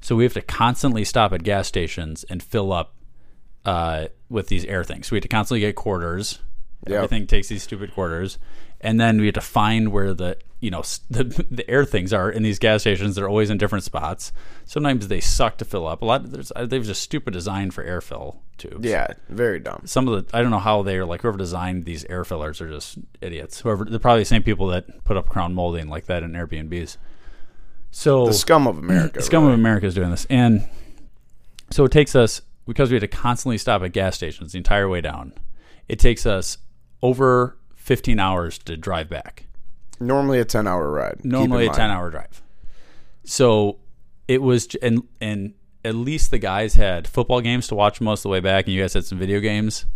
[0.00, 2.94] So we have to constantly stop at gas stations and fill up
[3.64, 5.08] uh, with these air things.
[5.08, 6.38] So we have to constantly get quarters.
[6.86, 6.96] Yep.
[6.96, 8.38] Everything takes these stupid quarters,
[8.80, 12.28] and then we have to find where the you know the the air things are
[12.28, 13.14] in these gas stations.
[13.14, 14.32] They're always in different spots.
[14.64, 16.02] Sometimes they suck to fill up.
[16.02, 18.84] A lot there's uh, they've just stupid design for air fill tubes.
[18.84, 19.82] yeah, very dumb.
[19.84, 22.68] Some of the I don't know how they're like whoever designed these air fillers are
[22.68, 23.60] just idiots.
[23.60, 26.96] Whoever they're probably the same people that put up crown molding like that in Airbnbs.
[27.92, 29.22] So The scum of America.
[29.22, 29.54] scum really.
[29.54, 30.68] of America is doing this, and
[31.70, 34.88] so it takes us because we had to constantly stop at gas stations the entire
[34.88, 35.32] way down.
[35.88, 36.58] It takes us
[37.02, 39.45] over 15 hours to drive back.
[40.00, 41.24] Normally a ten-hour ride.
[41.24, 42.42] Normally a 10 hour drive.
[43.24, 43.78] So
[44.28, 45.54] it was, and and
[45.84, 48.74] at least the guys had football games to watch most of the way back, and
[48.74, 49.86] you guys had some video games.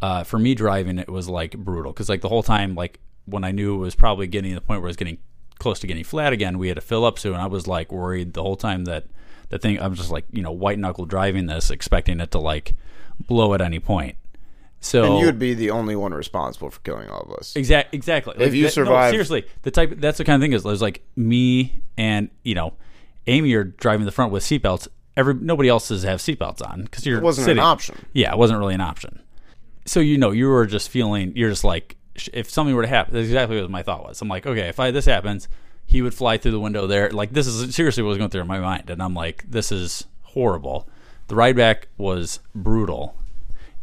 [0.00, 3.44] Uh, for me driving, it was like brutal because like the whole time, like when
[3.44, 5.18] I knew it was probably getting to the point where it was getting
[5.58, 7.34] close to getting flat again, we had to fill up soon.
[7.34, 9.06] I was like worried the whole time that
[9.50, 9.80] the thing.
[9.80, 12.74] I'm just like you know white knuckle driving this, expecting it to like
[13.26, 14.16] blow at any point.
[14.84, 17.54] So And you would be the only one responsible for killing all of us.
[17.54, 18.34] Exact, exactly.
[18.38, 20.82] If you that- no, survive- seriously, the type that's the kind of thing is there's
[20.82, 22.74] like me and you know,
[23.28, 24.88] Amy are driving the front with seatbelts.
[25.16, 27.60] Every nobody else does have seatbelts on because you're It wasn't sitting.
[27.60, 28.06] an option.
[28.12, 29.20] Yeah, it wasn't really an option.
[29.84, 31.32] So you know, you were just feeling.
[31.36, 31.96] You're just like,
[32.32, 34.20] if something were to happen, that's exactly what my thought was.
[34.20, 35.48] I'm like, okay, if I, this happens,
[35.86, 37.10] he would fly through the window there.
[37.10, 40.06] Like this is seriously what was going through my mind, and I'm like, this is
[40.22, 40.88] horrible.
[41.28, 43.14] The ride back was brutal.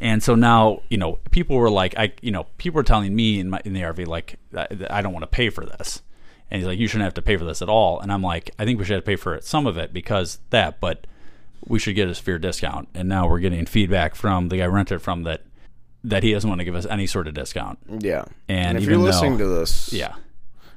[0.02, 3.40] And so now, you know, people were like, I, you know, people were telling me
[3.40, 6.02] in my in the RV like, I, I don't want to pay for this.
[6.52, 8.00] And he's like, you shouldn't have to pay for this at all.
[8.00, 9.94] And I'm like, I think we should have to pay for it, some of it
[9.94, 11.06] because that, but
[11.68, 12.88] we should get a severe discount.
[12.96, 15.44] And now we're getting feedback from the guy rented from that
[16.04, 17.78] that he doesn't want to give us any sort of discount.
[18.00, 18.24] Yeah.
[18.48, 20.16] And if you're though- listening to this, Yeah.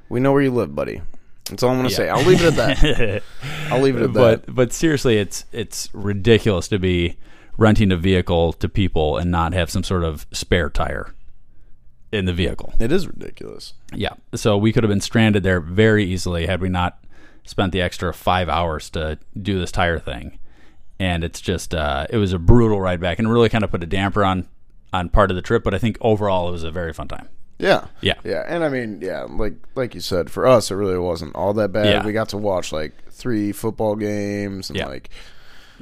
[0.09, 1.01] we know where you live, buddy.
[1.49, 2.07] That's all I'm going to say.
[2.09, 3.23] I'll leave it at that.
[3.71, 4.45] I'll leave it at that.
[4.45, 7.17] but but seriously, it's it's ridiculous to be
[7.57, 11.13] renting a vehicle to people and not have some sort of spare tire
[12.11, 12.73] in the vehicle.
[12.79, 13.73] It is ridiculous.
[13.93, 14.13] Yeah.
[14.35, 17.03] So we could have been stranded there very easily had we not
[17.45, 20.37] spent the extra five hours to do this tire thing.
[20.99, 23.83] And it's just, uh, it was a brutal ride back and really kind of put
[23.83, 24.47] a damper on
[24.93, 27.27] on part of the trip, but I think overall it was a very fun time.
[27.57, 27.87] Yeah.
[28.01, 28.13] Yeah.
[28.23, 28.43] Yeah.
[28.47, 31.71] And I mean, yeah, like like you said, for us it really wasn't all that
[31.71, 31.87] bad.
[31.87, 32.05] Yeah.
[32.05, 34.85] We got to watch like three football games and Yeah.
[34.87, 35.09] like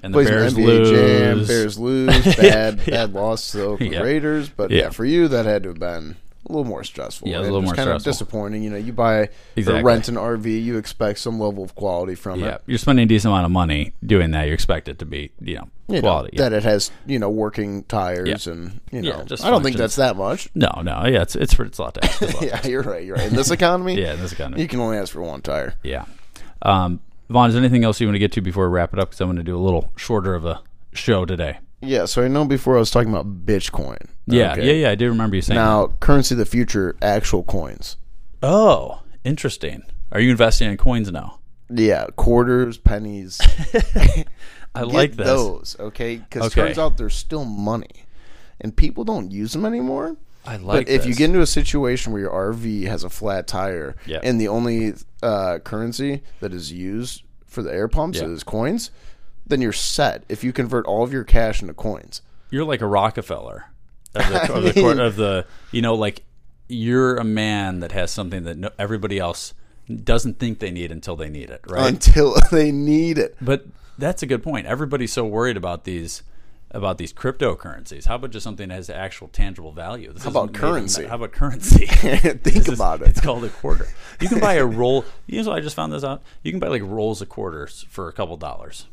[0.04, 1.48] And the Bears NBA jam, lose.
[1.48, 2.94] Bears lose, bad Yeah.
[3.06, 4.00] bad loss to the Oakland Yeah.
[4.02, 4.50] Raiders.
[4.50, 4.84] But Yeah.
[4.84, 4.90] yeah.
[4.90, 6.16] for you that had to have been
[6.50, 7.28] a little more stressful.
[7.28, 8.64] Yeah, it was a little more kind of disappointing.
[8.64, 9.82] You know, you buy Exactly.
[9.82, 12.46] or rent an RV, you expect some level of quality from it.
[12.46, 12.62] Yeah, it.
[12.66, 14.48] you're spending a decent amount of money doing that.
[14.48, 16.32] You expect it to be, you know, You know, quality.
[16.34, 16.50] yeah.
[16.50, 18.54] That it has, you know, working tires Yeah.
[18.54, 20.50] and you know just I don't think that's that much.
[20.56, 22.22] no, no, yeah, it's it's it's a lot to ask.
[22.42, 23.06] Yeah, you're right.
[23.06, 23.28] You're right.
[23.28, 24.64] In this economy, yeah, in this economy.
[24.64, 25.76] you can only ask for one tire.
[25.84, 26.06] Yeah.
[26.64, 27.02] Um,
[27.32, 29.10] Vaughn, is there anything else you want to get to before we wrap it up?
[29.10, 30.62] Because I'm going to do a little shorter of a
[30.94, 31.60] show today.
[31.82, 33.98] Yeah, so I know before I was talking about Bitcoin.
[34.28, 34.68] Yeah, Okay.
[34.68, 34.90] yeah, yeah.
[34.92, 35.56] I do remember you saying.
[35.56, 37.98] Now, currency of the future, actual coins.
[38.44, 39.84] oh, interesting.
[40.12, 41.40] Are you investing in coins now?
[41.74, 43.40] Yeah, quarters, pennies.
[44.76, 45.26] I Get like this.
[45.28, 46.18] those, okay?
[46.18, 46.66] Because Okay.
[46.66, 48.06] turns out there's still money,
[48.60, 50.18] and people don't use them anymore.
[50.46, 50.88] I like.
[50.88, 54.20] But if you get into a situation where your RV has a flat tire, Yeah.
[54.24, 58.28] and the only uh, currency that is used for the air pumps Yeah.
[58.28, 58.92] is coins,
[59.46, 60.24] then you're set.
[60.30, 63.66] If you convert all of your cash into coins, you're like a Rockefeller
[64.16, 66.24] of the, of, the, court- of the you know like
[66.68, 69.54] you're a man that has something that no, everybody else
[70.04, 71.88] doesn't think they need until they need it, right?
[71.92, 73.36] until they need it.
[73.42, 73.66] But
[73.98, 74.66] that's a good point.
[74.68, 76.24] Everybody's so worried about these
[76.74, 78.06] about these cryptocurrencies.
[78.06, 80.12] How about just something that has actual tangible value?
[80.14, 81.06] This How is about currency?
[81.06, 81.86] How about currency?
[81.86, 83.10] Think This is- about it.
[83.10, 83.88] It's called a quarter.
[84.20, 85.06] You can buy a roll.
[85.28, 86.24] You know, I just found this out.
[86.44, 88.88] You can buy like rolls of quarters for a couple dollars.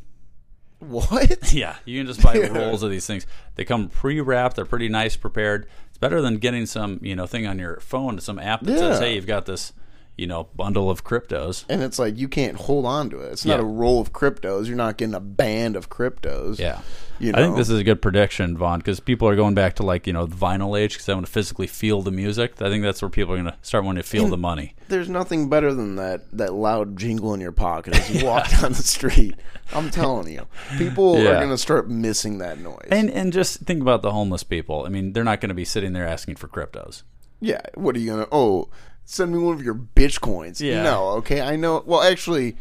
[0.79, 1.53] What?
[1.53, 3.27] Yeah, you can just buy rolls of these things.
[3.57, 4.55] They come pre-wrapped.
[4.57, 5.67] They're pretty nice, prepared.
[5.89, 8.79] It's better than getting some, you know, thing on your phone, to some app that
[8.79, 9.73] says, "Hey, you've got this,
[10.19, 13.33] you know, bundle of cryptos." And it's like you can't hold on to it.
[13.33, 13.65] It's not Yeah.
[13.65, 14.67] a roll of cryptos.
[14.67, 16.59] You're not getting a band of cryptos.
[16.59, 16.81] Yeah.
[17.21, 17.39] You know?
[17.39, 20.07] I think this is a good prediction, Vaughn, because people are going back to like
[20.07, 22.61] you know the vinyl age because they want to physically feel the music.
[22.63, 24.75] I think that's where people are going to start wanting to feel the money.
[24.89, 28.71] There's nothing better than that that loud jingle in your pocket as you walk down
[28.73, 29.35] the street.
[29.75, 30.47] I'm telling you,
[30.79, 32.89] people are going to start missing that noise.
[32.91, 34.85] And and just think about the homeless people.
[34.87, 37.03] I mean, they're not going to be sitting there asking for cryptos.
[37.41, 38.29] yeah, what are you going to?
[38.33, 38.69] Oh,
[39.11, 40.61] send me one of your bitcoins.
[40.61, 40.83] Yeah.
[40.83, 41.83] No, okay, I know.
[41.87, 42.57] Well, actually,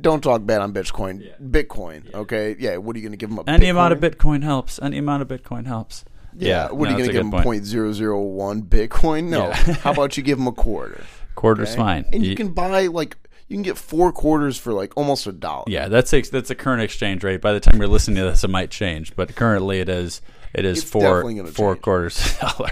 [0.00, 1.28] don't talk bad on Bitcoin.
[1.42, 2.54] Bitcoin, okay?
[2.58, 3.70] Yeah, what are you going to give them a Any Bitcoin?
[3.70, 4.78] amount of Bitcoin helps.
[4.80, 6.04] Any amount of Bitcoin helps.
[6.36, 7.30] Yeah, what no, are you going to give good them?
[7.32, 7.44] point.
[7.44, 9.24] Point zero zero one Bitcoin?
[9.28, 9.48] No.
[9.48, 9.54] Yeah.
[9.82, 11.02] How about you give them a quarter?
[11.34, 11.76] Quarter's okay?
[11.78, 12.04] fine.
[12.12, 13.16] And you You- can buy like
[13.48, 15.64] you can get four quarters for like almost a dollar.
[15.66, 17.40] Yeah, that's ex- that's a current exchange rate.
[17.40, 20.20] By the time you're listening to this, it might change, but currently it is
[20.54, 21.82] it is It's four four change.
[21.82, 22.70] quarters dollar.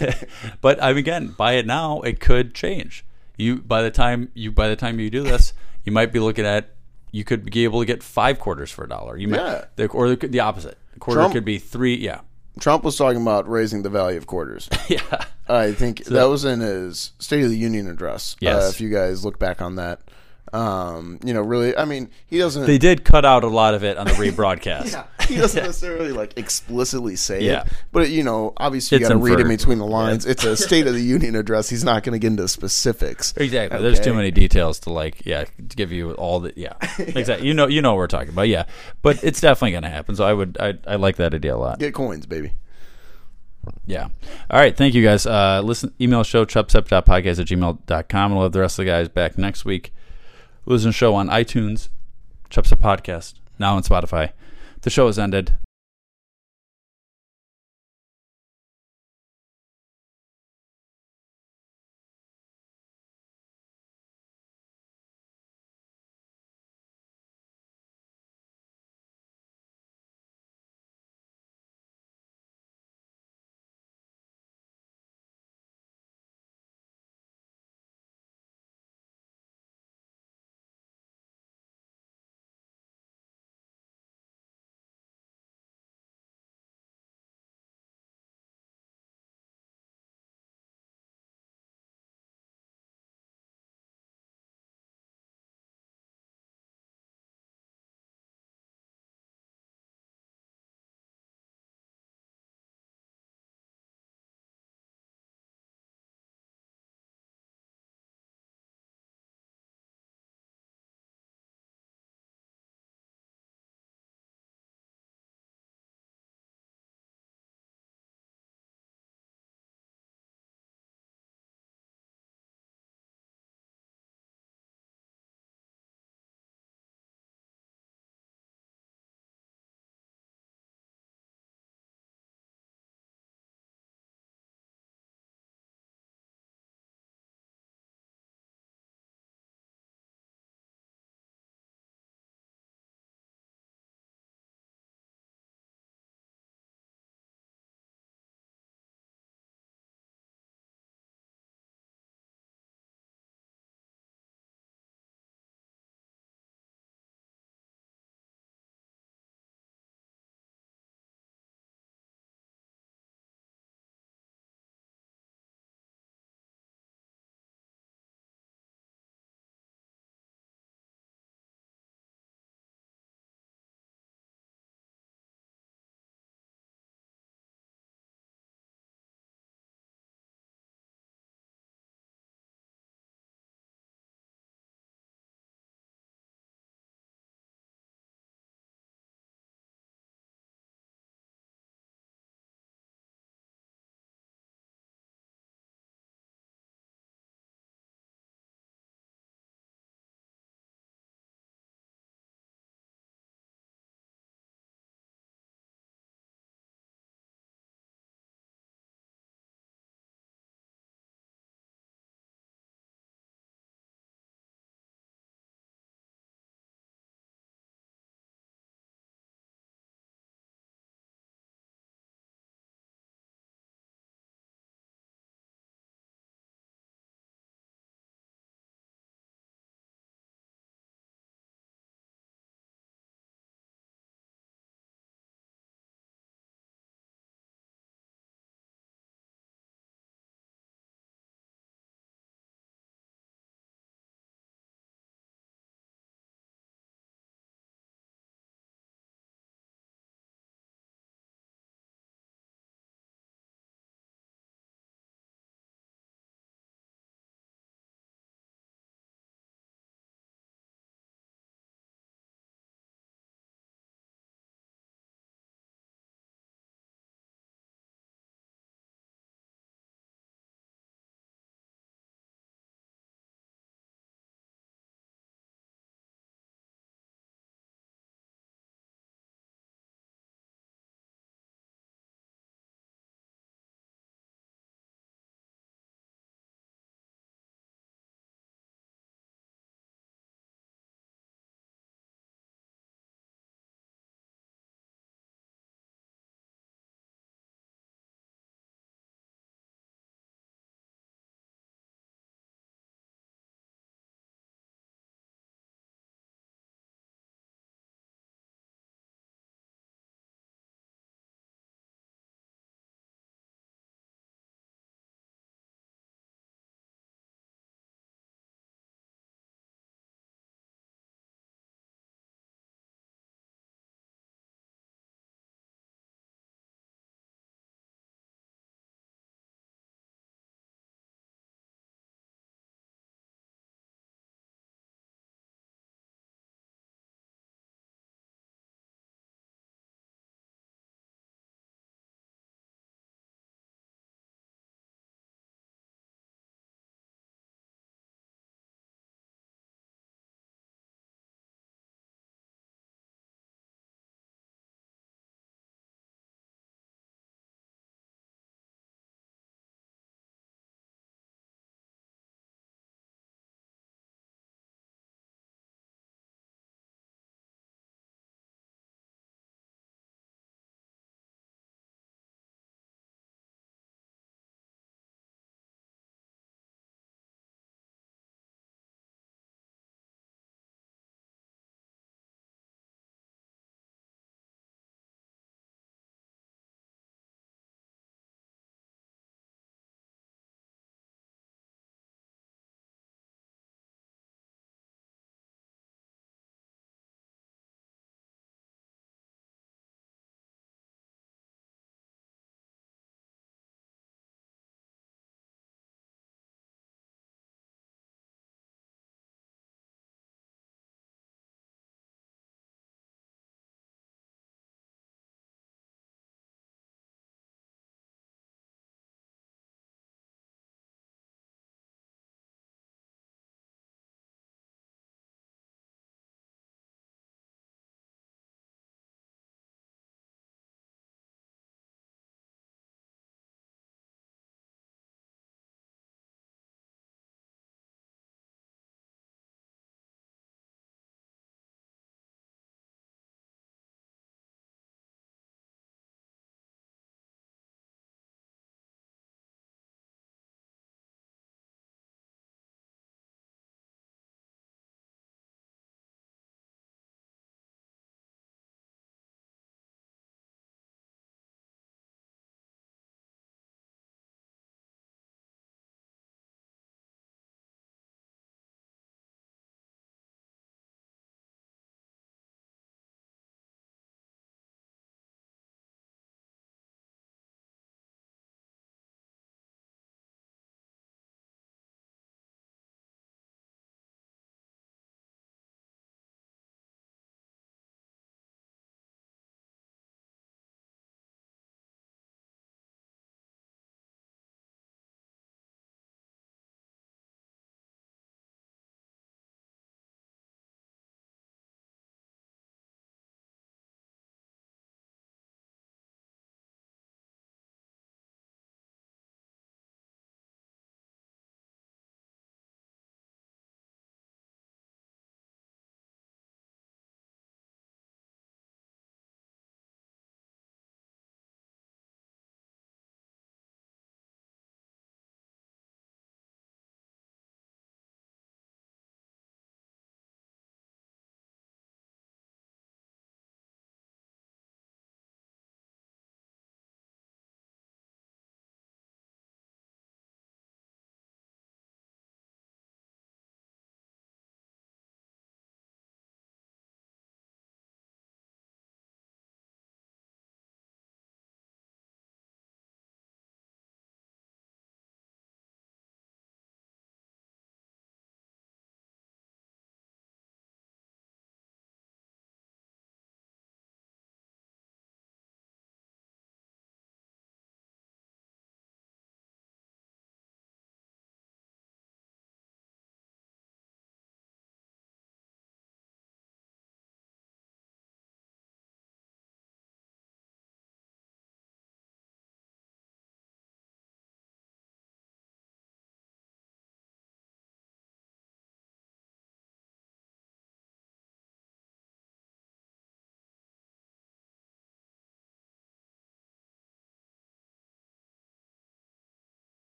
[0.60, 2.00] but I mean, again, buy it now.
[2.02, 3.04] It could change.
[3.36, 5.52] You by the time you by the time you do this,
[5.84, 6.70] you might be looking at
[7.12, 9.16] you could be able to get five quarters for a dollar.
[9.16, 9.64] You might, Yeah.
[9.76, 10.76] the, or the, the opposite.
[10.94, 11.96] A quarter Trump- could be three.
[11.96, 12.20] Yeah,
[12.60, 14.68] Trump was talking about raising the value of quarters.
[14.88, 15.24] yeah.
[15.48, 18.34] I think that was in his State of the Union address.
[18.40, 18.64] Yes.
[18.64, 20.00] Uh, if you guys look back on that,
[20.52, 22.66] um, you know, really, I mean, he doesn't.
[22.66, 24.92] They did cut out a lot of it on the rebroadcast.
[24.92, 27.62] yeah, he doesn't necessarily like explicitly say Yeah.
[27.62, 30.26] it, but you know, obviously you got to read in between the lines.
[30.26, 31.68] It's a State of the Union address.
[31.68, 33.34] He's not going to get into specifics.
[33.36, 33.80] Exactly.
[33.82, 37.46] There's too many details to like, yeah, to give you all the, yeah, exactly.
[37.46, 38.64] You know, you know what we're talking about, yeah.
[39.02, 40.16] But it's definitely going to happen.
[40.16, 41.78] So I would, I, I like that idea a lot.
[41.78, 42.52] Get coins, baby.
[43.84, 44.08] Yeah.
[44.50, 44.76] All right.
[44.76, 45.26] Thank you guys.
[45.26, 48.32] Uh, listen, email show chubstep.podcast at gmail.com.
[48.34, 49.92] We'll have the rest of the guys back next week.
[50.66, 51.88] Listen to the show on iTunes,
[52.50, 54.32] Chubstep Podcast, now on Spotify.
[54.86, 55.58] The show has ended.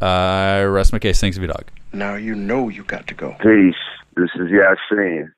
[0.00, 1.20] I rest my case.
[1.20, 1.64] Thanks, V Dog.
[1.92, 3.36] Now you know you got to go.
[3.40, 3.74] Peace.
[4.16, 5.32] This is Yasin.